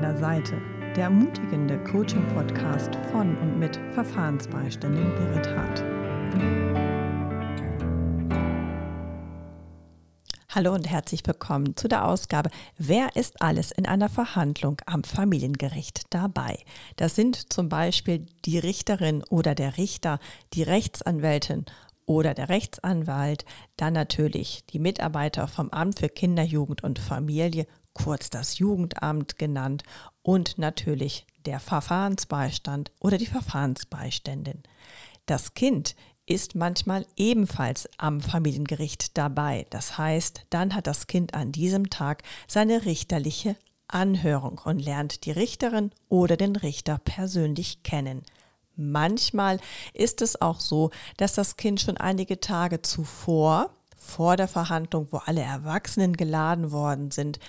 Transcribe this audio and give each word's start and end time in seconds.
deiner 0.00 0.16
Seite, 0.16 0.62
der 0.94 1.04
ermutigende 1.04 1.82
Coaching-Podcast 1.82 2.94
von 3.10 3.36
und 3.38 3.58
mit 3.58 3.80
Verfahrensbeiständin 3.94 5.12
Berit 5.16 5.48
Hart. 5.48 5.82
Hallo 10.50 10.72
und 10.72 10.88
herzlich 10.88 11.22
willkommen 11.26 11.76
zu 11.76 11.88
der 11.88 12.06
Ausgabe 12.06 12.50
Wer 12.76 13.16
ist 13.16 13.42
alles 13.42 13.72
in 13.72 13.86
einer 13.86 14.08
Verhandlung 14.08 14.80
am 14.86 15.02
Familiengericht 15.02 16.02
dabei? 16.10 16.60
Das 16.94 17.16
sind 17.16 17.52
zum 17.52 17.68
Beispiel 17.68 18.26
die 18.44 18.60
Richterin 18.60 19.24
oder 19.30 19.56
der 19.56 19.78
Richter, 19.78 20.20
die 20.54 20.62
Rechtsanwältin 20.62 21.64
oder 22.08 22.32
der 22.32 22.48
Rechtsanwalt, 22.48 23.44
dann 23.76 23.92
natürlich 23.92 24.64
die 24.70 24.78
Mitarbeiter 24.78 25.46
vom 25.46 25.68
Amt 25.70 26.00
für 26.00 26.08
Kinder, 26.08 26.42
Jugend 26.42 26.82
und 26.82 26.98
Familie, 26.98 27.66
kurz 27.92 28.30
das 28.30 28.58
Jugendamt 28.58 29.38
genannt, 29.38 29.82
und 30.22 30.56
natürlich 30.56 31.26
der 31.44 31.60
Verfahrensbeistand 31.60 32.90
oder 32.98 33.18
die 33.18 33.26
Verfahrensbeiständin. 33.26 34.62
Das 35.26 35.52
Kind 35.52 35.94
ist 36.24 36.54
manchmal 36.54 37.06
ebenfalls 37.16 37.88
am 37.98 38.20
Familiengericht 38.22 39.16
dabei. 39.18 39.66
Das 39.68 39.98
heißt, 39.98 40.46
dann 40.48 40.74
hat 40.74 40.86
das 40.86 41.08
Kind 41.08 41.34
an 41.34 41.52
diesem 41.52 41.90
Tag 41.90 42.22
seine 42.46 42.86
richterliche 42.86 43.56
Anhörung 43.86 44.60
und 44.64 44.78
lernt 44.78 45.26
die 45.26 45.30
Richterin 45.30 45.90
oder 46.08 46.38
den 46.38 46.56
Richter 46.56 46.98
persönlich 47.04 47.82
kennen. 47.82 48.22
Manchmal 48.78 49.58
ist 49.92 50.22
es 50.22 50.40
auch 50.40 50.60
so, 50.60 50.90
dass 51.16 51.34
das 51.34 51.56
Kind 51.56 51.80
schon 51.80 51.96
einige 51.96 52.38
Tage 52.38 52.80
zuvor, 52.80 53.70
vor 53.96 54.36
der 54.36 54.48
Verhandlung, 54.48 55.08
wo 55.10 55.18
alle 55.18 55.42
Erwachsenen 55.42 56.16
geladen 56.16 56.70
worden 56.70 57.10
sind, 57.10 57.40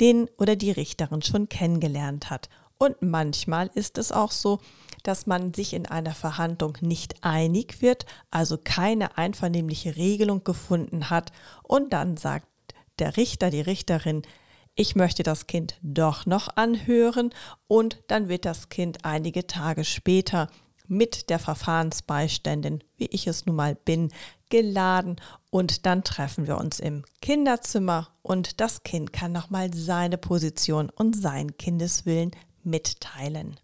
den 0.00 0.28
oder 0.36 0.54
die 0.54 0.70
Richterin 0.70 1.22
schon 1.22 1.48
kennengelernt 1.48 2.28
hat. 2.28 2.50
Und 2.78 3.00
manchmal 3.00 3.70
ist 3.74 3.96
es 3.96 4.12
auch 4.12 4.30
so, 4.30 4.60
dass 5.02 5.26
man 5.26 5.54
sich 5.54 5.72
in 5.72 5.86
einer 5.86 6.14
Verhandlung 6.14 6.76
nicht 6.82 7.16
einig 7.22 7.80
wird, 7.80 8.04
also 8.30 8.58
keine 8.62 9.16
einvernehmliche 9.16 9.96
Regelung 9.96 10.44
gefunden 10.44 11.08
hat 11.08 11.32
und 11.62 11.94
dann 11.94 12.18
sagt 12.18 12.46
der 12.98 13.16
Richter, 13.16 13.50
die 13.50 13.60
Richterin, 13.62 14.22
ich 14.74 14.94
möchte 14.94 15.22
das 15.22 15.46
Kind 15.46 15.78
doch 15.80 16.26
noch 16.26 16.54
anhören 16.56 17.32
und 17.66 17.98
dann 18.08 18.28
wird 18.28 18.44
das 18.44 18.68
Kind 18.68 19.06
einige 19.06 19.46
Tage 19.46 19.84
später 19.84 20.48
mit 20.88 21.30
der 21.30 21.38
Verfahrensbeiständin, 21.38 22.82
wie 22.96 23.06
ich 23.06 23.26
es 23.26 23.46
nun 23.46 23.56
mal 23.56 23.74
bin, 23.74 24.10
geladen 24.48 25.16
und 25.50 25.86
dann 25.86 26.04
treffen 26.04 26.46
wir 26.46 26.58
uns 26.58 26.80
im 26.80 27.04
Kinderzimmer 27.20 28.08
und 28.22 28.60
das 28.60 28.82
Kind 28.82 29.12
kann 29.12 29.32
nochmal 29.32 29.72
seine 29.74 30.18
Position 30.18 30.90
und 30.90 31.16
sein 31.16 31.56
Kindeswillen 31.56 32.30
mitteilen. 32.62 33.58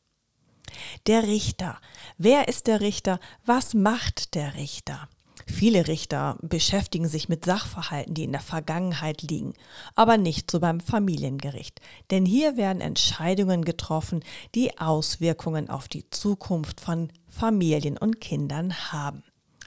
Der 1.07 1.25
Richter. 1.25 1.79
Wer 2.19 2.49
ist 2.49 2.67
der 2.67 2.81
Richter? 2.81 3.21
Was 3.45 3.75
macht 3.75 4.35
der 4.35 4.55
Richter? 4.55 5.09
Viele 5.53 5.87
Richter 5.87 6.39
beschäftigen 6.41 7.07
sich 7.07 7.29
mit 7.29 7.45
Sachverhalten, 7.45 8.15
die 8.15 8.25
in 8.25 8.33
der 8.33 8.41
Vergangenheit 8.41 9.21
liegen, 9.21 9.53
aber 9.95 10.17
nicht 10.17 10.51
so 10.51 10.61
beim 10.61 10.81
Familiengericht. 10.81 11.81
Denn 12.11 12.25
hier 12.25 12.57
werden 12.57 12.81
Entscheidungen 12.81 13.63
getroffen, 13.63 14.25
die 14.55 14.79
Auswirkungen 14.79 15.69
auf 15.69 15.89
die 15.89 16.09
Zukunft 16.09 16.81
von 16.81 17.13
Familien 17.29 17.99
und 17.99 18.19
Kindern 18.21 18.75
haben. 18.93 19.23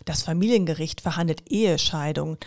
Das 0.05 0.23
Familiengericht 0.23 1.01
verhandelt 1.01 1.51
Ehescheidungen 1.51 2.37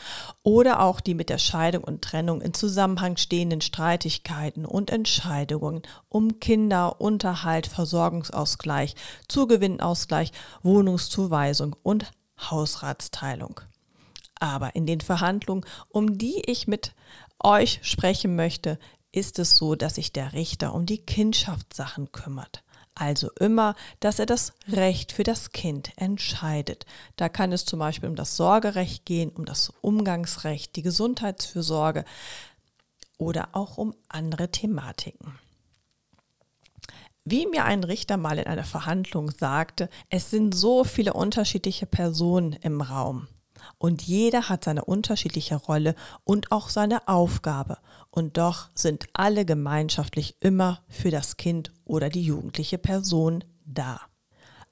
oder 0.42 0.82
auch 0.82 1.00
die 1.00 1.14
mit 1.14 1.30
der 1.30 1.38
Scheidung 1.38 1.84
und 1.84 2.02
Trennung 2.02 2.40
in 2.40 2.54
Zusammenhang 2.54 3.16
stehenden 3.16 3.60
Streitigkeiten 3.60 4.66
und 4.66 4.90
Entscheidungen 4.90 5.82
um 6.08 6.40
Kinder, 6.40 7.00
Unterhalt, 7.00 7.68
Versorgungsausgleich, 7.68 8.96
Zugewinnausgleich, 9.28 10.32
Wohnungszuweisung 10.62 11.76
und 11.84 12.10
Hausratsteilung. 12.38 13.60
Aber 14.40 14.74
in 14.76 14.86
den 14.86 15.00
Verhandlungen, 15.00 15.64
um 15.88 16.18
die 16.18 16.42
ich 16.46 16.68
mit 16.68 16.94
euch 17.40 17.80
sprechen 17.82 18.36
möchte, 18.36 18.78
ist 19.12 19.38
es 19.38 19.56
so, 19.56 19.74
dass 19.74 19.96
sich 19.96 20.12
der 20.12 20.32
Richter 20.32 20.74
um 20.74 20.86
die 20.86 20.98
Kindschaftssachen 20.98 22.12
kümmert. 22.12 22.62
Also 22.94 23.30
immer, 23.38 23.76
dass 24.00 24.18
er 24.18 24.26
das 24.26 24.52
Recht 24.68 25.12
für 25.12 25.22
das 25.22 25.52
Kind 25.52 25.92
entscheidet. 25.96 26.84
Da 27.16 27.28
kann 27.28 27.52
es 27.52 27.64
zum 27.64 27.78
Beispiel 27.78 28.08
um 28.08 28.16
das 28.16 28.36
Sorgerecht 28.36 29.06
gehen, 29.06 29.30
um 29.30 29.44
das 29.44 29.72
Umgangsrecht, 29.80 30.74
die 30.74 30.82
Gesundheitsfürsorge 30.82 32.04
oder 33.16 33.50
auch 33.52 33.78
um 33.78 33.94
andere 34.08 34.50
Thematiken. 34.50 35.38
Wie 37.30 37.46
mir 37.46 37.66
ein 37.66 37.84
Richter 37.84 38.16
mal 38.16 38.38
in 38.38 38.46
einer 38.46 38.64
Verhandlung 38.64 39.30
sagte, 39.30 39.90
es 40.08 40.30
sind 40.30 40.54
so 40.54 40.82
viele 40.82 41.12
unterschiedliche 41.12 41.84
Personen 41.84 42.54
im 42.54 42.80
Raum. 42.80 43.28
Und 43.76 44.00
jeder 44.00 44.48
hat 44.48 44.64
seine 44.64 44.86
unterschiedliche 44.86 45.56
Rolle 45.56 45.94
und 46.24 46.52
auch 46.52 46.70
seine 46.70 47.06
Aufgabe. 47.06 47.76
Und 48.10 48.38
doch 48.38 48.70
sind 48.74 49.08
alle 49.12 49.44
gemeinschaftlich 49.44 50.36
immer 50.40 50.80
für 50.88 51.10
das 51.10 51.36
Kind 51.36 51.70
oder 51.84 52.08
die 52.08 52.22
jugendliche 52.22 52.78
Person 52.78 53.44
da. 53.66 54.00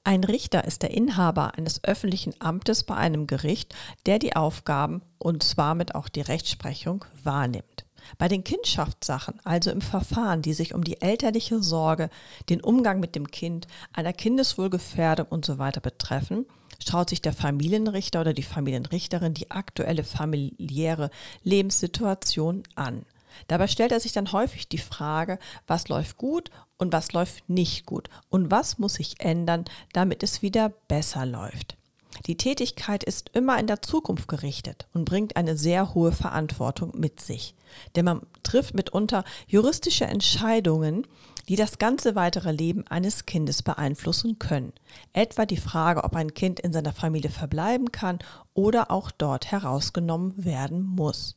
Ein 0.03 0.23
Richter 0.23 0.63
ist 0.63 0.81
der 0.81 0.91
Inhaber 0.91 1.53
eines 1.59 1.83
öffentlichen 1.83 2.33
Amtes 2.39 2.85
bei 2.85 2.95
einem 2.95 3.27
Gericht, 3.27 3.75
der 4.07 4.17
die 4.17 4.35
Aufgaben 4.35 5.03
und 5.19 5.43
zwar 5.43 5.75
mit 5.75 5.93
auch 5.93 6.09
die 6.09 6.21
Rechtsprechung 6.21 7.05
wahrnimmt. 7.23 7.86
Bei 8.17 8.27
den 8.27 8.43
Kindschaftssachen, 8.43 9.39
also 9.43 9.71
im 9.71 9.81
Verfahren, 9.81 10.41
die 10.41 10.53
sich 10.53 10.73
um 10.73 10.83
die 10.83 11.01
elterliche 11.01 11.61
Sorge, 11.61 12.09
den 12.49 12.61
Umgang 12.61 12.99
mit 12.99 13.15
dem 13.15 13.29
Kind, 13.31 13.67
einer 13.93 14.13
Kindeswohlgefährdung 14.13 15.27
und 15.29 15.45
so 15.45 15.57
betreffen, 15.57 16.45
schaut 16.85 17.09
sich 17.09 17.21
der 17.21 17.33
Familienrichter 17.33 18.21
oder 18.21 18.33
die 18.33 18.43
Familienrichterin 18.43 19.33
die 19.33 19.51
aktuelle 19.51 20.03
familiäre 20.03 21.09
Lebenssituation 21.43 22.63
an. 22.75 23.05
Dabei 23.47 23.67
stellt 23.67 23.91
er 23.91 23.99
sich 23.99 24.13
dann 24.13 24.31
häufig 24.31 24.67
die 24.67 24.77
Frage, 24.77 25.37
was 25.67 25.89
läuft 25.89 26.17
gut 26.17 26.49
und 26.77 26.93
was 26.93 27.11
läuft 27.13 27.49
nicht 27.49 27.85
gut 27.85 28.09
und 28.29 28.49
was 28.51 28.79
muss 28.79 28.95
sich 28.95 29.19
ändern, 29.19 29.65
damit 29.93 30.23
es 30.23 30.41
wieder 30.41 30.69
besser 30.69 31.25
läuft. 31.25 31.77
Die 32.25 32.37
Tätigkeit 32.37 33.03
ist 33.03 33.29
immer 33.33 33.59
in 33.59 33.67
der 33.67 33.81
Zukunft 33.81 34.27
gerichtet 34.27 34.87
und 34.93 35.05
bringt 35.05 35.35
eine 35.35 35.57
sehr 35.57 35.93
hohe 35.93 36.11
Verantwortung 36.11 36.93
mit 36.97 37.21
sich. 37.21 37.55
Denn 37.95 38.05
man 38.05 38.21
trifft 38.43 38.73
mitunter 38.73 39.23
juristische 39.47 40.05
Entscheidungen, 40.05 41.05
die 41.47 41.55
das 41.55 41.77
ganze 41.77 42.15
weitere 42.15 42.51
Leben 42.51 42.85
eines 42.87 43.25
Kindes 43.25 43.63
beeinflussen 43.63 44.39
können. 44.39 44.73
Etwa 45.13 45.45
die 45.45 45.57
Frage, 45.57 46.03
ob 46.03 46.15
ein 46.15 46.33
Kind 46.33 46.59
in 46.59 46.73
seiner 46.73 46.93
Familie 46.93 47.29
verbleiben 47.29 47.91
kann 47.91 48.19
oder 48.53 48.91
auch 48.91 49.11
dort 49.11 49.51
herausgenommen 49.51 50.33
werden 50.43 50.83
muss. 50.83 51.35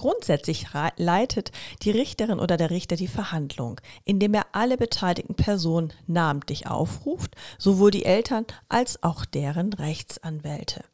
Grundsätzlich 0.00 0.68
leitet 0.96 1.52
die 1.82 1.90
Richterin 1.90 2.40
oder 2.40 2.56
der 2.56 2.70
Richter 2.70 2.96
die 2.96 3.06
Verhandlung, 3.06 3.82
indem 4.06 4.32
er 4.32 4.46
alle 4.52 4.78
beteiligten 4.78 5.34
Personen 5.34 5.92
namentlich 6.06 6.66
aufruft, 6.66 7.36
sowohl 7.58 7.90
die 7.90 8.06
Eltern 8.06 8.46
als 8.70 9.02
auch 9.02 9.26
deren 9.26 9.74
Rechtsanwälte. 9.74 10.84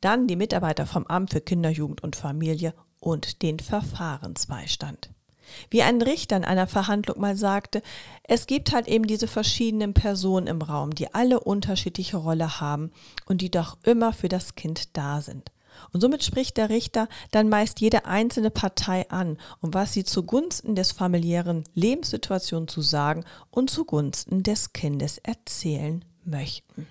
Dann 0.00 0.28
die 0.28 0.36
Mitarbeiter 0.36 0.86
vom 0.86 1.06
Amt 1.08 1.32
für 1.34 1.42
Kinder, 1.42 1.68
Jugend 1.68 2.02
und 2.02 2.16
Familie 2.16 2.72
und 3.00 3.42
den 3.42 3.58
Verfahrensbeistand. 3.58 5.10
Wie 5.68 5.82
ein 5.82 6.00
Richter 6.00 6.38
in 6.38 6.46
einer 6.46 6.66
Verhandlung 6.66 7.20
mal 7.20 7.36
sagte, 7.36 7.82
es 8.22 8.46
gibt 8.46 8.72
halt 8.72 8.88
eben 8.88 9.06
diese 9.06 9.26
verschiedenen 9.26 9.92
Personen 9.92 10.46
im 10.46 10.62
Raum, 10.62 10.94
die 10.94 11.12
alle 11.12 11.38
unterschiedliche 11.38 12.16
Rolle 12.16 12.62
haben 12.62 12.92
und 13.26 13.42
die 13.42 13.50
doch 13.50 13.76
immer 13.84 14.14
für 14.14 14.30
das 14.30 14.54
Kind 14.54 14.96
da 14.96 15.20
sind. 15.20 15.51
Und 15.92 16.00
somit 16.00 16.24
spricht 16.24 16.56
der 16.56 16.68
Richter 16.68 17.08
dann 17.30 17.48
meist 17.48 17.80
jede 17.80 18.04
einzelne 18.04 18.50
Partei 18.50 19.08
an, 19.10 19.38
um 19.60 19.74
was 19.74 19.92
sie 19.92 20.04
zugunsten 20.04 20.74
des 20.74 20.92
familiären 20.92 21.64
Lebenssituation 21.74 22.68
zu 22.68 22.82
sagen 22.82 23.24
und 23.50 23.70
zugunsten 23.70 24.42
des 24.42 24.72
Kindes 24.72 25.18
erzählen 25.18 26.04
möchten. 26.24 26.86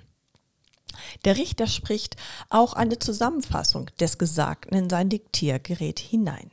Der 1.26 1.38
Richter 1.38 1.68
spricht 1.68 2.16
auch 2.50 2.74
eine 2.74 3.00
Zusammenfassung 3.00 3.90
des 4.00 4.18
Gesagten 4.18 4.76
in 4.76 4.90
sein 4.90 5.10
Diktiergerät 5.10 6.00
hinein. 6.00 6.52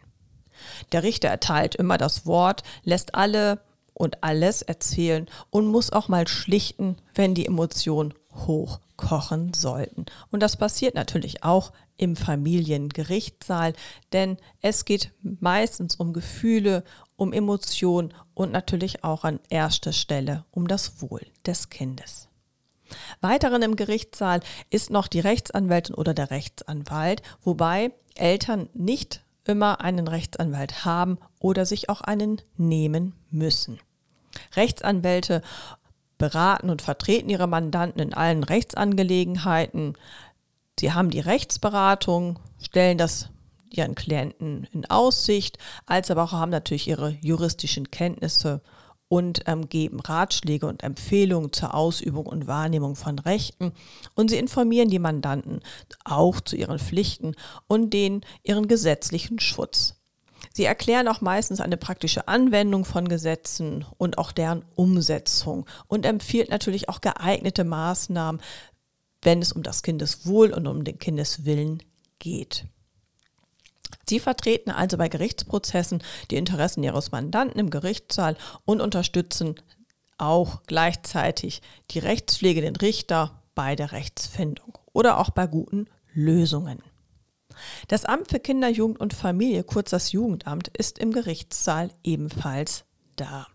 Der 0.92 1.02
Richter 1.02 1.28
erteilt 1.28 1.74
immer 1.74 1.98
das 1.98 2.26
Wort, 2.26 2.62
lässt 2.84 3.14
alle 3.14 3.60
und 3.94 4.22
alles 4.22 4.62
erzählen 4.62 5.28
und 5.50 5.66
muss 5.66 5.92
auch 5.92 6.08
mal 6.08 6.26
schlichten, 6.28 6.96
wenn 7.14 7.34
die 7.34 7.46
Emotionen 7.46 8.14
hochkochen 8.46 9.54
sollten. 9.54 10.06
Und 10.30 10.42
das 10.42 10.56
passiert 10.56 10.94
natürlich 10.94 11.44
auch 11.44 11.72
im 11.96 12.16
Familiengerichtssaal, 12.16 13.74
denn 14.12 14.36
es 14.60 14.84
geht 14.84 15.12
meistens 15.22 15.96
um 15.96 16.12
Gefühle, 16.12 16.84
um 17.16 17.32
Emotionen 17.32 18.14
und 18.34 18.52
natürlich 18.52 19.04
auch 19.04 19.24
an 19.24 19.40
erster 19.50 19.92
Stelle 19.92 20.44
um 20.50 20.68
das 20.68 21.02
Wohl 21.02 21.26
des 21.44 21.68
Kindes. 21.68 22.28
Weiteren 23.20 23.62
im 23.62 23.76
Gerichtssaal 23.76 24.40
ist 24.70 24.90
noch 24.90 25.08
die 25.08 25.20
Rechtsanwältin 25.20 25.94
oder 25.94 26.14
der 26.14 26.30
Rechtsanwalt, 26.30 27.22
wobei 27.42 27.92
Eltern 28.14 28.70
nicht 28.72 29.22
immer 29.44 29.80
einen 29.80 30.08
Rechtsanwalt 30.08 30.84
haben 30.84 31.18
oder 31.38 31.66
sich 31.66 31.88
auch 31.88 32.00
einen 32.00 32.40
nehmen 32.56 33.14
müssen. 33.30 33.80
Rechtsanwälte 34.54 35.42
beraten 36.18 36.70
und 36.70 36.82
vertreten 36.82 37.30
ihre 37.30 37.46
Mandanten 37.46 38.00
in 38.00 38.12
allen 38.12 38.44
Rechtsangelegenheiten. 38.44 39.94
Sie 40.78 40.92
haben 40.92 41.10
die 41.10 41.20
Rechtsberatung, 41.20 42.38
stellen 42.60 42.98
das 42.98 43.30
ihren 43.70 43.94
Klienten 43.94 44.66
in 44.72 44.88
Aussicht, 44.90 45.58
als 45.86 46.10
aber 46.10 46.24
auch 46.24 46.32
haben 46.32 46.50
natürlich 46.50 46.88
ihre 46.88 47.10
juristischen 47.20 47.90
Kenntnisse 47.90 48.60
und 49.08 49.42
ähm, 49.46 49.68
geben 49.68 50.00
Ratschläge 50.00 50.66
und 50.66 50.82
Empfehlungen 50.82 51.52
zur 51.52 51.74
Ausübung 51.74 52.26
und 52.26 52.46
Wahrnehmung 52.46 52.94
von 52.94 53.18
Rechten 53.18 53.72
und 54.14 54.30
sie 54.30 54.36
informieren 54.36 54.90
die 54.90 54.98
Mandanten 54.98 55.60
auch 56.04 56.40
zu 56.40 56.56
ihren 56.56 56.78
Pflichten 56.78 57.34
und 57.66 57.94
den 57.94 58.20
ihren 58.42 58.68
gesetzlichen 58.68 59.40
Schutz. 59.40 59.97
Sie 60.52 60.64
erklären 60.64 61.08
auch 61.08 61.20
meistens 61.20 61.60
eine 61.60 61.76
praktische 61.76 62.28
Anwendung 62.28 62.84
von 62.84 63.08
Gesetzen 63.08 63.84
und 63.96 64.18
auch 64.18 64.32
deren 64.32 64.64
Umsetzung 64.74 65.66
und 65.86 66.06
empfiehlt 66.06 66.50
natürlich 66.50 66.88
auch 66.88 67.00
geeignete 67.00 67.64
Maßnahmen, 67.64 68.40
wenn 69.22 69.42
es 69.42 69.52
um 69.52 69.62
das 69.62 69.82
Kindeswohl 69.82 70.52
und 70.52 70.66
um 70.66 70.84
den 70.84 70.98
Kindeswillen 70.98 71.82
geht. 72.18 72.66
Sie 74.08 74.20
vertreten 74.20 74.70
also 74.70 74.96
bei 74.96 75.08
Gerichtsprozessen 75.08 76.02
die 76.30 76.36
Interessen 76.36 76.82
ihres 76.82 77.12
Mandanten 77.12 77.60
im 77.60 77.70
Gerichtssaal 77.70 78.36
und 78.64 78.80
unterstützen 78.80 79.56
auch 80.16 80.62
gleichzeitig 80.66 81.62
die 81.90 81.98
Rechtspflege, 81.98 82.60
den 82.60 82.76
Richter 82.76 83.42
bei 83.54 83.76
der 83.76 83.92
Rechtsfindung 83.92 84.78
oder 84.92 85.18
auch 85.18 85.30
bei 85.30 85.46
guten 85.46 85.88
Lösungen. 86.12 86.82
Das 87.88 88.04
Amt 88.04 88.28
für 88.30 88.40
Kinder, 88.40 88.68
Jugend 88.68 89.00
und 89.00 89.14
Familie, 89.14 89.64
kurz 89.64 89.90
das 89.90 90.12
Jugendamt, 90.12 90.68
ist 90.68 90.98
im 90.98 91.12
Gerichtssaal 91.12 91.90
ebenfalls 92.02 92.84
da. 93.16 93.46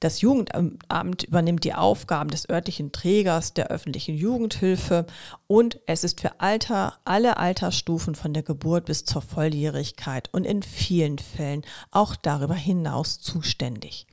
Das 0.00 0.20
Jugendamt 0.20 1.22
übernimmt 1.22 1.64
die 1.64 1.74
Aufgaben 1.74 2.30
des 2.30 2.48
örtlichen 2.48 2.92
Trägers 2.92 3.54
der 3.54 3.68
öffentlichen 3.68 4.16
Jugendhilfe 4.16 5.06
und 5.46 5.80
es 5.86 6.04
ist 6.04 6.20
für 6.20 6.40
Alter, 6.40 6.98
alle 7.04 7.36
Altersstufen 7.36 8.14
von 8.14 8.34
der 8.34 8.42
Geburt 8.42 8.86
bis 8.86 9.04
zur 9.04 9.22
Volljährigkeit 9.22 10.28
und 10.32 10.44
in 10.44 10.62
vielen 10.62 11.18
Fällen 11.18 11.62
auch 11.90 12.16
darüber 12.16 12.54
hinaus 12.54 13.20
zuständig. 13.20 14.06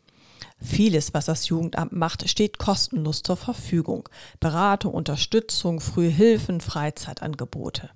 Vieles, 0.64 1.14
was 1.14 1.26
das 1.26 1.50
Jugendamt 1.50 1.92
macht, 1.92 2.30
steht 2.30 2.60
kostenlos 2.60 3.24
zur 3.24 3.36
Verfügung. 3.36 4.08
Beratung, 4.40 4.94
Unterstützung, 4.94 5.80
frühe 5.80 6.10
Hilfen, 6.10 6.62
Freizeitangebote. 6.62 7.90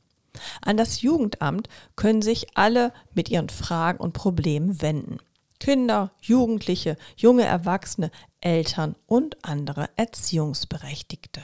An 0.62 0.78
das 0.78 1.02
Jugendamt 1.02 1.70
können 1.96 2.22
sich 2.22 2.58
alle 2.58 2.94
mit 3.14 3.30
ihren 3.30 3.50
Fragen 3.50 4.00
und 4.00 4.14
Problemen 4.14 4.82
wenden. 4.82 5.18
Kinder, 5.60 6.12
Jugendliche, 6.22 6.98
junge 7.16 7.44
Erwachsene, 7.44 8.12
Eltern 8.42 8.96
und 9.08 9.44
andere 9.44 9.90
Erziehungsberechtigte. 9.96 11.42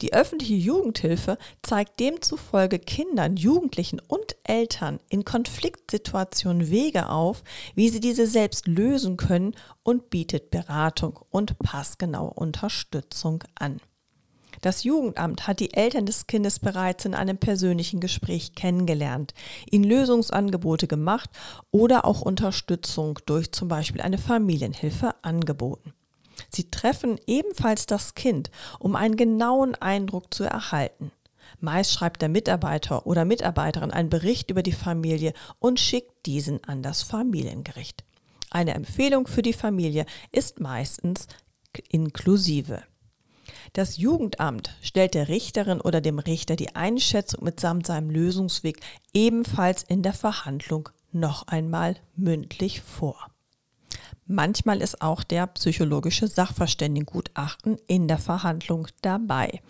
Die 0.00 0.14
öffentliche 0.14 0.54
Jugendhilfe 0.54 1.36
zeigt 1.62 2.00
demzufolge 2.00 2.78
Kindern, 2.78 3.36
Jugendlichen 3.36 4.00
und 4.00 4.36
Eltern 4.44 4.98
in 5.10 5.24
Konfliktsituationen 5.24 6.70
Wege 6.70 7.10
auf, 7.10 7.42
wie 7.74 7.90
sie 7.90 8.00
diese 8.00 8.26
selbst 8.26 8.66
lösen 8.66 9.18
können 9.18 9.54
und 9.82 10.08
bietet 10.08 10.50
Beratung 10.50 11.18
und 11.30 11.58
passgenaue 11.58 12.30
Unterstützung 12.30 13.44
an. 13.54 13.80
Das 14.60 14.84
Jugendamt 14.84 15.46
hat 15.46 15.60
die 15.60 15.72
Eltern 15.72 16.04
des 16.04 16.26
Kindes 16.26 16.58
bereits 16.58 17.06
in 17.06 17.14
einem 17.14 17.38
persönlichen 17.38 18.00
Gespräch 18.00 18.54
kennengelernt, 18.54 19.32
ihnen 19.70 19.84
Lösungsangebote 19.84 20.86
gemacht 20.86 21.30
oder 21.70 22.04
auch 22.04 22.20
Unterstützung 22.20 23.18
durch 23.24 23.52
zum 23.52 23.68
Beispiel 23.68 24.02
eine 24.02 24.18
Familienhilfe 24.18 25.14
angeboten. 25.22 25.94
Sie 26.50 26.70
treffen 26.70 27.18
ebenfalls 27.26 27.86
das 27.86 28.14
Kind, 28.14 28.50
um 28.78 28.96
einen 28.96 29.16
genauen 29.16 29.74
Eindruck 29.76 30.32
zu 30.32 30.44
erhalten. 30.44 31.10
Meist 31.58 31.92
schreibt 31.92 32.22
der 32.22 32.28
Mitarbeiter 32.28 33.06
oder 33.06 33.24
Mitarbeiterin 33.24 33.90
einen 33.90 34.10
Bericht 34.10 34.50
über 34.50 34.62
die 34.62 34.72
Familie 34.72 35.32
und 35.58 35.80
schickt 35.80 36.26
diesen 36.26 36.62
an 36.64 36.82
das 36.82 37.02
Familiengericht. 37.02 38.04
Eine 38.50 38.74
Empfehlung 38.74 39.26
für 39.26 39.42
die 39.42 39.52
Familie 39.52 40.06
ist 40.32 40.60
meistens 40.60 41.28
inklusive. 41.88 42.82
Das 43.72 43.98
Jugendamt 43.98 44.76
stellt 44.82 45.14
der 45.14 45.28
Richterin 45.28 45.80
oder 45.80 46.00
dem 46.00 46.18
Richter 46.18 46.56
die 46.56 46.74
Einschätzung 46.74 47.44
mitsamt 47.44 47.86
seinem 47.86 48.10
Lösungsweg 48.10 48.80
ebenfalls 49.14 49.84
in 49.84 50.02
der 50.02 50.12
Verhandlung 50.12 50.88
noch 51.12 51.46
einmal 51.46 51.96
mündlich 52.16 52.80
vor. 52.80 53.30
Manchmal 54.26 54.80
ist 54.80 55.02
auch 55.02 55.24
der 55.24 55.48
psychologische 55.48 56.28
Sachverständigengutachten 56.28 57.78
in 57.88 58.06
der 58.06 58.18
Verhandlung 58.18 58.86
dabei. 59.02 59.60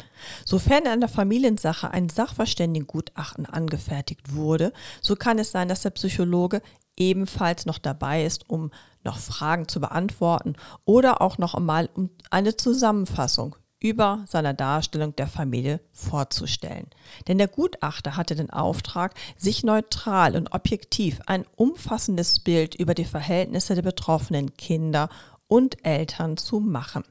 Sofern 0.45 0.85
in 0.85 1.01
der 1.01 1.09
Familiensache 1.09 1.91
ein 1.91 2.11
Sachverständigengutachten 2.11 3.47
angefertigt 3.47 4.35
wurde, 4.35 4.73
so 5.01 5.17
kann 5.17 5.39
es 5.39 5.51
sein, 5.51 5.69
dass 5.69 5.81
der 5.83 5.91
Psychologe 5.91 6.61
ebenfalls 6.97 7.65
noch 7.65 7.79
dabei 7.79 8.25
ist, 8.25 8.51
um 8.51 8.71
noch 9.03 9.19
Fragen 9.19 9.67
zu 9.67 9.81
beantworten 9.81 10.57
oder 10.85 11.23
auch 11.23 11.39
noch 11.39 11.55
einmal 11.55 11.89
um 11.95 12.11
eine 12.31 12.55
Zusammenfassung 12.57 13.57
über 13.81 14.25
seiner 14.29 14.53
Darstellung 14.53 15.17
der 15.17 15.27
Familie 15.27 15.81
vorzustellen. 15.93 16.87
Denn 17.27 17.39
der 17.39 17.49
Gutachter 17.49 18.17
hatte 18.17 18.35
den 18.35 18.51
Auftrag, 18.51 19.15
sich 19.37 19.65
neutral 19.65 20.37
und 20.37 20.53
objektiv 20.53 21.21
ein 21.27 21.45
umfassendes 21.57 22.41
Bild 22.41 22.75
über 22.75 22.95
die 22.95 23.05
Verhältnisse 23.05 23.75
der 23.75 23.83
betroffenen 23.83 24.55
Kinder 24.57 25.09
und 25.49 25.85
Eltern 25.85 26.37
zu 26.37 26.61
machen. 26.61 27.05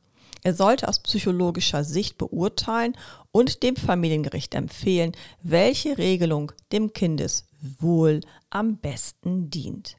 Er 0.43 0.53
sollte 0.53 0.87
aus 0.87 0.99
psychologischer 0.99 1.83
Sicht 1.83 2.17
beurteilen 2.17 2.95
und 3.31 3.61
dem 3.63 3.75
Familiengericht 3.75 4.55
empfehlen, 4.55 5.11
welche 5.41 5.97
Regelung 5.97 6.53
dem 6.71 6.93
Kindeswohl 6.93 8.21
am 8.49 8.77
besten 8.77 9.49
dient. 9.49 9.97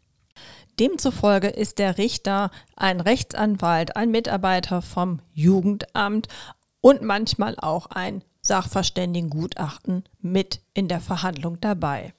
Demzufolge 0.78 1.48
ist 1.48 1.78
der 1.78 1.98
Richter 1.98 2.50
ein 2.74 3.02
Rechtsanwalt, 3.02 3.96
ein 3.96 4.10
Mitarbeiter 4.10 4.80
vom 4.80 5.20
Jugendamt 5.34 6.28
und 6.80 7.02
manchmal 7.02 7.56
auch 7.58 7.86
ein 7.86 8.22
Sachverständigengutachten 8.42 10.04
mit 10.20 10.60
in 10.74 10.88
der 10.88 11.00
Verhandlung 11.00 11.60
dabei. 11.60 12.14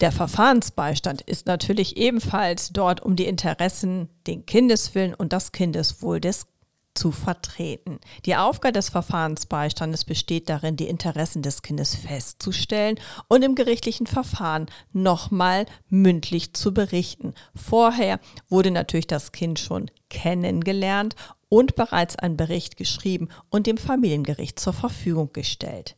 Der 0.00 0.12
Verfahrensbeistand 0.12 1.22
ist 1.22 1.46
natürlich 1.46 1.96
ebenfalls 1.96 2.72
dort, 2.72 3.02
um 3.02 3.16
die 3.16 3.26
Interessen, 3.26 4.08
den 4.26 4.46
Kindeswillen 4.46 5.14
und 5.14 5.32
das 5.32 5.50
Kindeswohl 5.50 6.20
des 6.20 6.46
zu 6.94 7.12
vertreten. 7.12 8.00
Die 8.26 8.34
Aufgabe 8.34 8.72
des 8.72 8.88
Verfahrensbeistandes 8.88 10.04
besteht 10.04 10.48
darin, 10.48 10.76
die 10.76 10.88
Interessen 10.88 11.42
des 11.42 11.62
Kindes 11.62 11.94
festzustellen 11.94 12.98
und 13.28 13.44
im 13.44 13.54
gerichtlichen 13.54 14.06
Verfahren 14.06 14.66
nochmal 14.92 15.66
mündlich 15.88 16.54
zu 16.54 16.74
berichten. 16.74 17.34
Vorher 17.54 18.18
wurde 18.48 18.72
natürlich 18.72 19.06
das 19.06 19.30
Kind 19.30 19.60
schon 19.60 19.90
kennengelernt 20.10 21.14
und 21.48 21.74
bereits 21.76 22.16
ein 22.16 22.36
Bericht 22.36 22.76
geschrieben 22.76 23.28
und 23.50 23.66
dem 23.66 23.78
Familiengericht 23.78 24.58
zur 24.58 24.72
Verfügung 24.72 25.32
gestellt. 25.32 25.96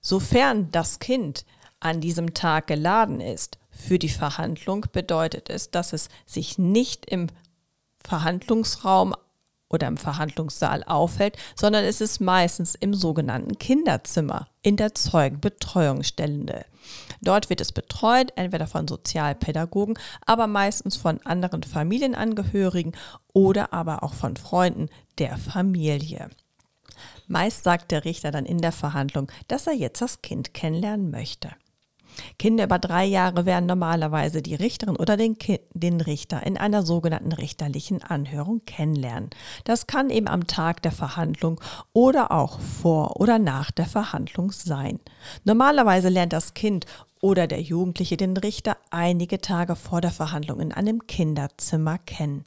Sofern 0.00 0.70
das 0.70 0.98
Kind 0.98 1.44
an 1.80 2.00
diesem 2.00 2.34
Tag 2.34 2.66
geladen 2.66 3.20
ist 3.20 3.58
für 3.70 3.98
die 3.98 4.08
Verhandlung, 4.08 4.86
bedeutet 4.92 5.50
es, 5.50 5.70
dass 5.70 5.92
es 5.92 6.08
sich 6.26 6.58
nicht 6.58 7.06
im 7.06 7.28
Verhandlungsraum 8.06 9.14
oder 9.68 9.88
im 9.88 9.96
Verhandlungssaal 9.96 10.84
aufhält, 10.84 11.36
sondern 11.56 11.84
es 11.84 12.00
ist 12.00 12.20
meistens 12.20 12.74
im 12.74 12.94
sogenannten 12.94 13.58
Kinderzimmer 13.58 14.48
in 14.62 14.76
der 14.76 14.94
Zeugenbetreuungsstelle. 14.94 16.64
Dort 17.24 17.50
wird 17.50 17.60
es 17.60 17.72
betreut, 17.72 18.32
entweder 18.36 18.66
von 18.66 18.86
Sozialpädagogen, 18.86 19.98
aber 20.26 20.46
meistens 20.46 20.96
von 20.96 21.20
anderen 21.24 21.62
Familienangehörigen 21.62 22.92
oder 23.32 23.72
aber 23.72 24.02
auch 24.02 24.14
von 24.14 24.36
Freunden 24.36 24.88
der 25.18 25.36
Familie. 25.36 26.30
Meist 27.26 27.64
sagt 27.64 27.90
der 27.90 28.04
Richter 28.04 28.30
dann 28.30 28.44
in 28.44 28.58
der 28.58 28.72
Verhandlung, 28.72 29.30
dass 29.48 29.66
er 29.66 29.74
jetzt 29.74 30.00
das 30.00 30.22
Kind 30.22 30.54
kennenlernen 30.54 31.10
möchte. 31.10 31.50
Kinder 32.38 32.64
über 32.64 32.78
drei 32.78 33.04
Jahre 33.04 33.46
werden 33.46 33.66
normalerweise 33.66 34.42
die 34.42 34.54
Richterin 34.54 34.96
oder 34.96 35.16
den, 35.16 35.38
Ki 35.38 35.60
den 35.72 36.00
Richter 36.00 36.44
in 36.46 36.56
einer 36.56 36.84
sogenannten 36.84 37.32
richterlichen 37.32 38.02
Anhörung 38.02 38.64
kennenlernen. 38.66 39.30
Das 39.64 39.86
kann 39.86 40.10
eben 40.10 40.28
am 40.28 40.46
Tag 40.46 40.82
der 40.82 40.92
Verhandlung 40.92 41.60
oder 41.92 42.30
auch 42.30 42.60
vor 42.60 43.20
oder 43.20 43.38
nach 43.38 43.70
der 43.70 43.86
Verhandlung 43.86 44.52
sein. 44.52 45.00
Normalerweise 45.44 46.08
lernt 46.08 46.32
das 46.32 46.54
Kind 46.54 46.86
oder 47.24 47.46
der 47.46 47.62
Jugendliche 47.62 48.18
den 48.18 48.36
Richter 48.36 48.76
einige 48.90 49.40
Tage 49.40 49.76
vor 49.76 50.02
der 50.02 50.10
Verhandlung 50.10 50.60
in 50.60 50.72
einem 50.72 51.06
Kinderzimmer 51.06 51.96
kennen. 51.96 52.44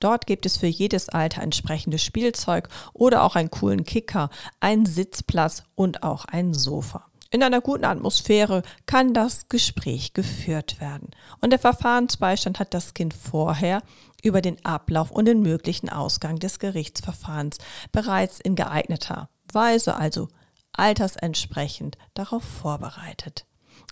Dort 0.00 0.26
gibt 0.26 0.44
es 0.44 0.56
für 0.56 0.66
jedes 0.66 1.08
Alter 1.08 1.40
entsprechendes 1.40 2.02
Spielzeug 2.02 2.68
oder 2.92 3.22
auch 3.22 3.36
einen 3.36 3.52
coolen 3.52 3.84
Kicker, 3.84 4.28
einen 4.58 4.86
Sitzplatz 4.86 5.62
und 5.76 6.02
auch 6.02 6.24
ein 6.24 6.52
Sofa. 6.52 7.06
In 7.30 7.44
einer 7.44 7.60
guten 7.60 7.84
Atmosphäre 7.84 8.64
kann 8.86 9.14
das 9.14 9.48
Gespräch 9.48 10.14
geführt 10.14 10.80
werden. 10.80 11.12
Und 11.40 11.50
der 11.50 11.60
Verfahrensbeistand 11.60 12.58
hat 12.58 12.74
das 12.74 12.94
Kind 12.94 13.14
vorher 13.14 13.82
über 14.24 14.42
den 14.42 14.56
Ablauf 14.64 15.12
und 15.12 15.26
den 15.26 15.42
möglichen 15.42 15.90
Ausgang 15.90 16.40
des 16.40 16.58
Gerichtsverfahrens 16.58 17.58
bereits 17.92 18.40
in 18.40 18.56
geeigneter 18.56 19.28
Weise, 19.52 19.94
also 19.94 20.26
altersentsprechend, 20.72 21.96
darauf 22.14 22.42
vorbereitet. 22.42 23.44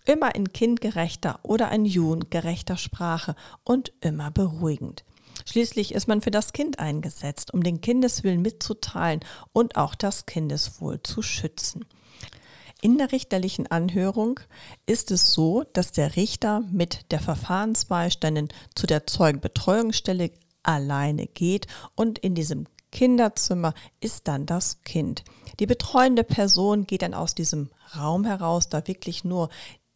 Immer 0.06 0.34
in 0.34 0.52
kindgerechter 0.52 1.40
oder 1.42 1.70
in 1.72 1.84
jugendgerechter 1.84 2.76
Sprache 2.76 3.34
und 3.64 3.92
immer 4.00 4.30
beruhigend. 4.30 5.04
Schließlich 5.44 5.94
ist 5.94 6.08
man 6.08 6.22
für 6.22 6.30
das 6.30 6.52
Kind 6.52 6.78
eingesetzt, 6.78 7.52
um 7.52 7.62
den 7.62 7.80
Kindeswillen 7.80 8.40
mitzuteilen 8.40 9.20
und 9.52 9.76
auch 9.76 9.94
das 9.94 10.24
Kindeswohl 10.26 11.02
zu 11.02 11.22
schützen. 11.22 11.84
In 12.82 12.98
der 12.98 13.10
richterlichen 13.10 13.66
Anhörung 13.66 14.40
ist 14.86 15.10
es 15.10 15.32
so, 15.32 15.64
dass 15.72 15.92
der 15.92 16.16
Richter 16.16 16.60
mit 16.70 17.10
der 17.10 17.20
Verfahrensbeiständin 17.20 18.48
zu 18.74 18.86
der 18.86 19.06
Zeugenbetreuungsstelle 19.06 20.30
alleine 20.62 21.26
geht 21.26 21.66
und 21.94 22.18
in 22.18 22.34
diesem 22.34 22.66
Kinderzimmer 22.92 23.74
ist 24.00 24.28
dann 24.28 24.46
das 24.46 24.82
Kind. 24.82 25.24
Die 25.58 25.66
betreuende 25.66 26.24
Person 26.24 26.86
geht 26.86 27.02
dann 27.02 27.14
aus 27.14 27.34
diesem 27.34 27.70
Raum 27.96 28.24
heraus, 28.24 28.68
da 28.68 28.86
wirklich 28.86 29.24
nur 29.24 29.48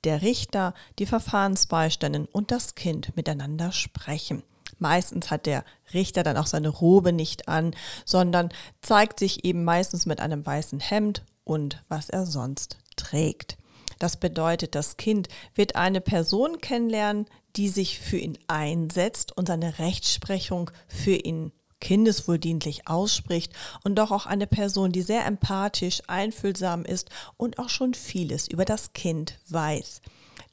der 0.05 0.23
Richter, 0.23 0.75
die 0.99 1.07
Verfahrensbeiständin 1.07 2.27
und 2.27 2.51
das 2.51 2.75
Kind 2.75 3.17
miteinander 3.17 3.73
sprechen. 3.73 4.43
Meistens 4.79 5.31
hat 5.31 5.47
der 5.47 5.65
Richter 5.93 6.23
dann 6.23 6.37
auch 6.37 6.47
seine 6.47 6.71
Robe 6.71 7.13
nicht 7.13 7.49
an, 7.49 7.75
sondern 8.05 8.49
zeigt 8.81 9.19
sich 9.19 9.45
eben 9.45 9.65
meistens 9.65 10.07
mit 10.07 10.21
einem 10.21 10.45
weißen 10.45 10.81
Hemd 10.81 11.25
und 11.45 11.83
was 11.89 12.09
er 12.09 12.25
sonst 12.25 12.79
trägt. 12.97 13.59
Das 13.99 14.17
bedeutet, 14.17 14.75
das 14.75 14.97
Kind 14.97 15.29
wird 15.55 15.77
eine 15.77 16.01
Person 16.01 16.61
kennenlernen, 16.61 17.27
die 17.57 17.69
sich 17.69 17.99
für 17.99 18.17
ihn 18.17 18.39
einsetzt 18.49 19.37
und 19.37 19.49
seine 19.49 19.79
Rechtsprechung 19.79 20.71
für 20.89 21.17
ihn 21.17 21.53
kindeswohldienlich 21.81 22.87
ausspricht 22.87 23.53
und 23.85 23.97
doch 23.97 24.11
auch 24.11 24.27
eine 24.27 24.47
Person, 24.47 24.93
die 24.93 25.03
sehr 25.03 25.27
empathisch, 25.27 26.03
einfühlsam 26.07 26.85
ist 26.85 27.11
und 27.37 27.59
auch 27.59 27.69
schon 27.69 27.95
vieles 27.95 28.49
über 28.49 28.65
das 28.65 28.93
Kind 28.93 29.39
weiß. 29.49 30.03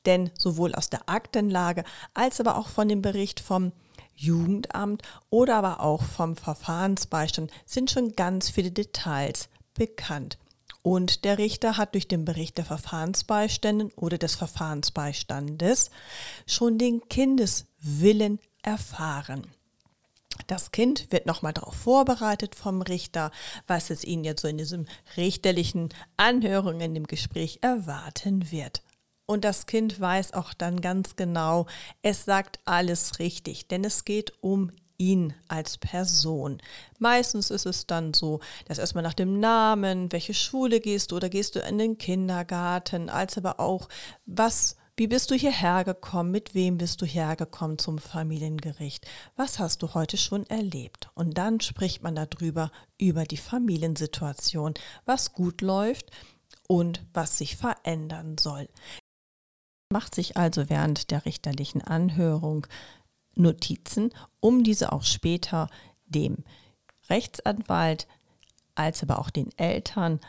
Denn 0.06 0.32
sowohl 0.38 0.74
aus 0.74 0.90
der 0.90 1.10
Aktenlage 1.10 1.84
als 2.14 2.40
aber 2.40 2.58
auch 2.58 2.70
von 2.70 2.88
dem 2.88 3.02
Bericht 3.02 3.40
vom 3.40 3.72
Jugendamt 4.16 5.04
oder 5.30 5.58
aber 5.58 5.82
auch 5.82 6.04
vom 6.04 6.36
Verfahrensbeistand 6.36 7.52
sind 7.66 7.92
schon 7.92 8.16
ganz 8.16 8.50
viele 8.50 8.72
Details 8.72 9.50
bekannt. 9.74 10.38
Und 10.82 11.26
der 11.26 11.38
Richter 11.38 11.76
hat 11.76 11.94
durch 11.94 12.08
den 12.08 12.24
Bericht 12.24 12.58
der 12.58 12.66
Verfahrensbeiständen 12.66 13.92
oder 13.98 14.18
des 14.18 14.36
Verfahrensbeistandes 14.36 15.92
schon 16.46 16.78
den 16.78 17.08
Kindeswillen 17.10 18.40
erfahren. 18.64 19.48
Das 20.48 20.72
Kind 20.72 21.12
wird 21.12 21.26
nochmal 21.26 21.54
darauf 21.54 21.76
vorbereitet 21.76 22.56
vom 22.56 22.82
Richter, 22.82 23.32
was 23.68 23.90
es 23.90 24.06
ihn 24.06 24.24
jetzt 24.24 24.42
so 24.42 24.48
in 24.48 24.58
diesem 24.58 24.86
richterlichen 25.18 25.90
Anhörung 26.16 26.80
in 26.80 26.94
dem 26.94 27.06
Gespräch 27.06 27.60
erwarten 27.62 28.50
wird. 28.50 28.82
Und 29.26 29.44
das 29.44 29.66
Kind 29.66 30.00
weiß 30.00 30.34
auch 30.34 30.54
dann 30.54 30.80
ganz 30.80 31.18
genau, 31.18 31.66
es 32.02 32.24
sagt 32.24 32.60
alles 32.64 33.20
richtig, 33.20 33.68
denn 33.68 33.84
es 33.84 34.06
geht 34.06 34.32
um 34.42 34.72
ihn 34.98 35.34
als 35.50 35.78
Person. 35.78 36.60
Meistens 36.98 37.52
ist 37.52 37.66
es 37.66 37.86
dann 37.86 38.14
so, 38.14 38.40
dass 38.66 38.80
erstmal 38.80 39.04
nach 39.04 39.14
dem 39.14 39.42
Namen, 39.42 40.12
welche 40.14 40.34
Schule 40.34 40.80
gehst 40.80 41.12
du 41.12 41.18
oder 41.18 41.30
gehst 41.30 41.56
du 41.56 41.60
in 41.60 41.78
den 41.78 41.98
Kindergarten, 41.98 43.10
als 43.10 43.38
aber 43.38 43.60
auch, 43.60 43.90
was 44.26 44.78
wie 44.98 45.08
bist 45.08 45.30
du 45.30 45.36
hierher 45.36 45.84
gekommen? 45.84 46.32
Mit 46.32 46.56
wem 46.56 46.80
bist 46.80 47.02
du 47.04 47.06
hergekommen 47.06 47.78
zum 47.78 48.00
Familiengericht? 48.00 49.06
Was 49.36 49.60
hast 49.60 49.84
du 49.84 49.94
heute 49.94 50.18
schon 50.18 50.44
erlebt? 50.48 51.10
Und 51.14 51.38
dann 51.38 51.60
spricht 51.60 52.02
man 52.02 52.16
darüber, 52.16 52.72
über 52.98 53.24
die 53.24 53.38
Familiensituation, 53.38 54.74
was 55.06 55.34
gut 55.34 55.62
läuft 55.62 56.10
und 56.68 57.06
was 57.14 57.38
sich 57.38 57.58
verändern 57.58 58.38
soll. 58.40 58.68
Macht 59.94 60.16
sich 60.16 60.36
also 60.36 60.68
während 60.68 61.12
der 61.12 61.26
richterlichen 61.26 61.84
Anhörung 61.84 62.66
Notizen, 63.36 64.12
um 64.40 64.64
diese 64.64 64.92
auch 64.92 65.04
später 65.04 65.70
dem 66.08 66.44
Rechtsanwalt 67.08 68.08
als 68.74 69.04
aber 69.04 69.20
auch 69.20 69.30
den 69.30 69.56
Eltern 69.58 70.20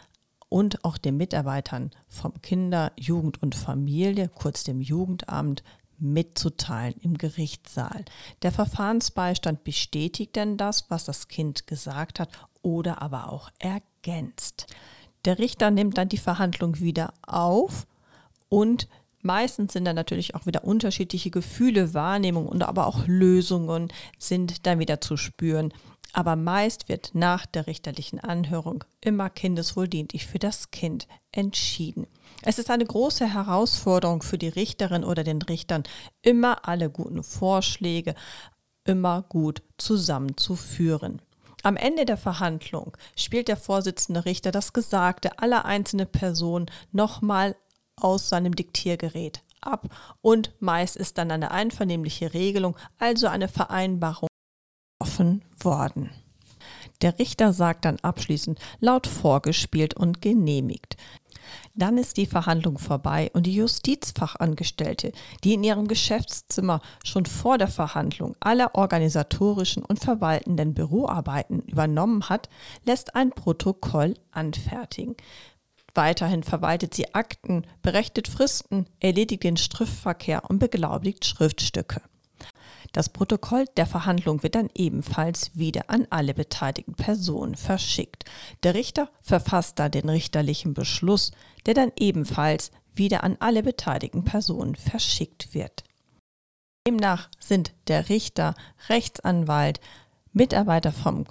und 0.49 0.85
auch 0.85 0.99
den 0.99 1.17
Mitarbeitern 1.17 1.91
vom 2.09 2.41
Kinder-, 2.43 2.93
Jugend- 2.97 3.43
und 3.43 3.55
Familie, 3.55 4.29
kurz 4.29 4.65
dem 4.65 4.81
Jugendamt, 4.81 5.63
mitzuteilen 5.99 6.95
im 7.01 7.19
Gerichtssaal. 7.19 8.05
Der 8.43 8.53
Verfahrensbeistand 8.53 9.65
bestätigt 9.65 10.37
denn 10.37 10.57
das, 10.57 10.91
was 10.91 11.05
das 11.05 11.29
Kind 11.29 11.67
gesagt 11.67 12.21
hat 12.21 12.31
oder 12.63 13.03
aber 13.03 13.33
auch 13.33 13.51
ergänzt. 13.59 14.67
Der 15.25 15.39
Richter 15.39 15.71
nimmt 15.71 15.99
dann 15.99 16.09
die 16.09 16.19
Verhandlung 16.19 16.79
wieder 16.79 17.13
auf 17.27 17.87
und 18.49 18.89
Meistens 19.21 19.73
sind 19.73 19.85
dann 19.85 19.97
natürlich 19.97 20.37
auch 20.37 20.47
wieder 20.47 20.63
unterschiedliche 20.63 21.31
Gefühle, 21.31 21.93
Wahrnehmungen 21.93 22.49
und 22.49 22.63
aber 22.63 22.87
auch 22.87 23.07
Lösungen 23.07 23.93
sind 24.17 24.65
dann 24.65 24.79
wieder 24.79 25.01
zu 25.01 25.17
spüren. 25.17 25.73
Aber 26.13 26.37
meist 26.37 26.89
wird 26.89 27.11
nach 27.15 27.47
der 27.47 27.67
richterlichen 27.67 28.19
Anhörung 28.19 28.85
immer 29.01 29.31
kindeswohldienlich 29.31 30.27
für 30.27 30.39
das 30.39 30.71
Kind 30.71 31.07
entschieden. 31.33 32.07
Es 32.43 32.59
ist 32.59 32.71
eine 32.71 32.85
große 32.85 33.33
Herausforderung 33.33 34.23
für 34.23 34.39
die 34.39 34.49
Richterin 34.49 35.05
oder 35.05 35.25
den 35.25 35.43
Richtern, 35.43 35.83
immer 36.23 36.67
alle 36.69 36.91
guten 36.91 37.23
Vorschläge 37.23 38.15
immer 38.85 39.23
gut 39.23 39.63
zusammenzuführen. 39.77 41.21
Am 41.63 41.77
Ende 41.77 42.05
der 42.05 42.17
Verhandlung 42.17 42.97
spielt 43.17 43.49
der 43.49 43.57
Vorsitzende 43.57 44.25
Richter 44.25 44.51
das 44.51 44.73
Gesagte 44.73 45.39
aller 45.39 45.65
einzelnen 45.65 46.07
Personen 46.07 46.67
nochmal 46.93 47.57
aus 47.97 48.29
seinem 48.29 48.55
Diktiergerät 48.55 49.43
ab 49.61 49.89
und 50.21 50.53
meist 50.61 50.97
ist 50.97 51.19
dann 51.19 51.31
eine 51.31 51.51
einvernehmliche 51.51 52.33
Regelung, 52.33 52.77
also 52.99 53.27
eine 53.27 53.49
Vereinbarung, 53.49 54.28
offen 55.19 55.43
worden. 55.61 56.11
Der 57.03 57.19
Richter 57.19 57.53
sagt 57.53 57.85
dann 57.85 57.99
abschließend 58.03 58.59
laut 58.81 59.07
vorgespielt 59.07 59.95
und 59.95 60.21
genehmigt. 60.21 60.97
Dann 61.75 61.97
ist 61.97 62.17
die 62.17 62.27
Verhandlung 62.27 62.79
vorbei 62.79 63.31
und 63.33 63.47
die 63.47 63.55
Justizfachangestellte, 63.55 65.13
die 65.45 65.55
in 65.55 65.65
ihrem 65.65 65.87
Geschäftszimmer 65.87 66.81
schon 67.05 67.25
vor 67.25 67.57
der 67.57 67.69
Verhandlung 67.69 68.37
alle 68.41 68.75
organisatorischen 68.75 69.85
und 69.85 70.01
verwaltenden 70.01 70.75
Büroarbeiten 70.75 71.61
übernommen 71.63 72.29
hat, 72.29 72.49
lässt 72.85 73.15
ein 73.15 73.31
Protokoll 73.31 74.15
anfertigen. 74.33 75.15
Weiterhin 75.95 76.43
verwaltet 76.43 76.95
sie 76.95 77.15
Akten, 77.15 77.65
berechnet 77.81 78.29
Fristen, 78.29 78.87
erledigt 79.01 79.45
den 79.45 79.57
Schriftverkehr 79.57 80.43
und 80.51 80.59
beglaubigt 80.59 81.25
Schriftstücke. 81.25 82.03
Das 82.93 83.09
Protokoll 83.09 83.65
der 83.77 83.87
Verhandlung 83.87 84.43
wird 84.43 84.55
dann 84.55 84.71
ebenfalls 84.75 85.51
wieder 85.55 85.91
an 85.91 86.07
alle 86.11 86.35
beteiligten 86.35 86.95
Personen 86.95 87.55
verschickt. 87.55 88.25
Der 88.63 88.75
Richter 88.75 89.11
verfasst 89.23 89.79
da 89.79 89.89
den 89.89 90.09
richterlichen 90.09 90.75
Beschluss, 90.75 91.33
der 91.67 91.75
dann 91.75 91.93
ebenfalls 91.99 92.71
wieder 92.95 93.25
an 93.25 93.37
alle 93.41 93.63
beteiligten 93.63 94.25
Personen 94.25 94.75
verschickt 94.75 95.55
wird. 95.55 95.85
Demnach 96.87 97.29
sind 97.39 97.73
der 97.87 98.09
Richter, 98.09 98.55
Rechtsanwalt, 98.89 99.81
Mitarbeiter 100.33 100.93
vom 100.93 101.27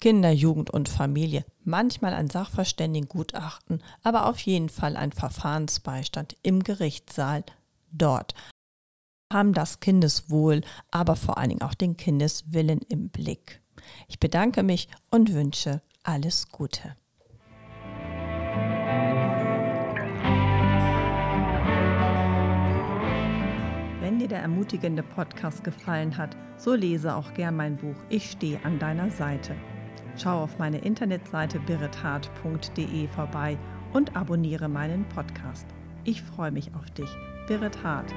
Kinder, 0.00 0.30
Jugend 0.30 0.70
und 0.70 0.88
Familie, 0.88 1.44
manchmal 1.64 2.12
ein 2.14 2.28
Sachverständigengutachten, 2.28 3.82
aber 4.02 4.26
auf 4.26 4.38
jeden 4.40 4.68
Fall 4.68 4.96
ein 4.96 5.12
Verfahrensbeistand 5.12 6.36
im 6.42 6.62
Gerichtssaal 6.62 7.44
dort. 7.92 8.34
Haben 9.32 9.52
das 9.52 9.80
Kindeswohl, 9.80 10.60
aber 10.90 11.16
vor 11.16 11.38
allen 11.38 11.48
Dingen 11.48 11.62
auch 11.62 11.74
den 11.74 11.96
Kindeswillen 11.96 12.80
im 12.88 13.08
Blick. 13.08 13.60
Ich 14.08 14.20
bedanke 14.20 14.62
mich 14.62 14.88
und 15.10 15.32
wünsche 15.32 15.82
alles 16.04 16.48
Gute. 16.50 16.96
Wenn 24.00 24.20
dir 24.20 24.28
der 24.28 24.42
ermutigende 24.42 25.02
Podcast 25.02 25.64
gefallen 25.64 26.16
hat, 26.16 26.36
so 26.56 26.74
lese 26.74 27.16
auch 27.16 27.34
gern 27.34 27.56
mein 27.56 27.76
Buch 27.76 27.96
Ich 28.08 28.30
stehe 28.30 28.64
an 28.64 28.78
deiner 28.78 29.10
Seite. 29.10 29.56
Schau 30.16 30.44
auf 30.44 30.58
meine 30.58 30.78
Internetseite 30.78 31.58
birrethart.de 31.58 33.08
vorbei 33.08 33.58
und 33.92 34.16
abonniere 34.16 34.68
meinen 34.68 35.06
Podcast. 35.08 35.66
Ich 36.04 36.22
freue 36.22 36.52
mich 36.52 36.72
auf 36.74 36.88
dich. 36.90 37.10
Birret 37.48 37.82
Hart 37.82 38.14